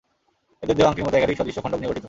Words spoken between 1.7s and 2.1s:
নিয়ে গঠিত।